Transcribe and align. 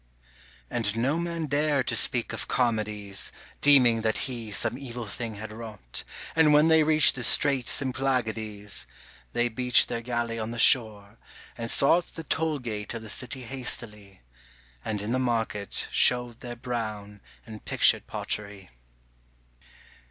And 0.67 0.95
no 0.97 1.19
man 1.19 1.45
dared 1.45 1.85
to 1.89 1.95
speak 1.95 2.33
of 2.33 2.47
Charmides 2.47 3.31
Deeming 3.61 4.01
that 4.01 4.17
he 4.27 4.49
some 4.51 4.75
evil 4.75 5.05
thing 5.05 5.35
had 5.35 5.51
wrought, 5.51 6.03
And 6.35 6.51
when 6.53 6.69
they 6.69 6.81
reached 6.81 7.13
the 7.13 7.23
strait 7.23 7.69
Symplegades 7.69 8.87
They 9.33 9.47
beached 9.47 9.89
their 9.89 10.01
galley 10.01 10.39
on 10.39 10.49
the 10.49 10.57
shore, 10.57 11.19
and 11.55 11.69
sought 11.69 12.15
The 12.15 12.23
toll 12.23 12.57
gate 12.57 12.95
of 12.95 13.03
the 13.03 13.09
city 13.09 13.43
hastily, 13.43 14.21
And 14.83 15.03
in 15.03 15.11
the 15.11 15.19
market 15.19 15.87
showed 15.91 16.39
their 16.39 16.55
brown 16.55 17.21
and 17.45 17.63
pictured 17.63 18.07
pottery. 18.07 18.71